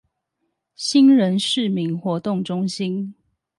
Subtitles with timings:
[0.75, 3.13] 興仁市民活動中心